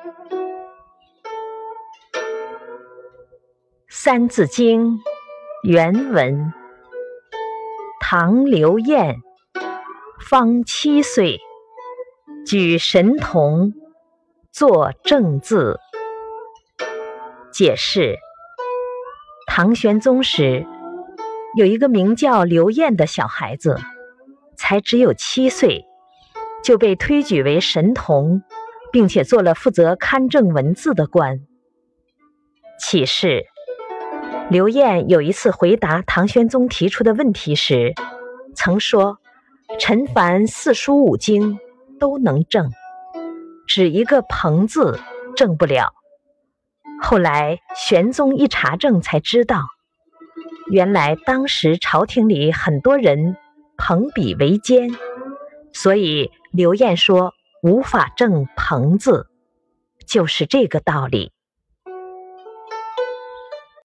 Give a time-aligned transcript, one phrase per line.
[3.88, 4.92] 《三字经》
[5.62, 6.54] 原文：
[8.00, 9.16] 唐刘晏，
[10.18, 11.38] 方七岁，
[12.46, 13.74] 举神童，
[14.50, 15.78] 作正字。
[17.52, 18.16] 解释：
[19.46, 20.66] 唐玄宗时，
[21.56, 23.78] 有一个名叫刘晏的小孩子，
[24.56, 25.84] 才只有七岁，
[26.64, 28.42] 就被推举为神童，
[28.92, 31.40] 并且做了负责勘正文字的官。
[32.78, 33.44] 启示。
[34.50, 37.94] 刘晏有一次回答唐玄宗提出的问题时，
[38.56, 39.18] 曾说
[39.78, 41.60] ：“陈凡四书五经
[42.00, 42.68] 都能正，
[43.68, 44.98] 只一个‘朋’字
[45.36, 45.92] 正不了。”
[47.00, 49.62] 后来玄宗一查证，才知道，
[50.68, 53.36] 原来当时朝廷里很多人
[53.78, 54.90] 朋比为奸，
[55.72, 57.32] 所以刘晏说
[57.62, 59.26] 无法正“棚子，
[60.06, 61.32] 就是这个道理。